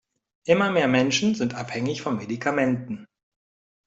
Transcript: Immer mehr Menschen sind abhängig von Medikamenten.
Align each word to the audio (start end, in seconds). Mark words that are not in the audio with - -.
Immer 0.45 0.71
mehr 0.71 0.87
Menschen 0.87 1.35
sind 1.35 1.53
abhängig 1.53 2.01
von 2.01 2.15
Medikamenten. 2.17 3.05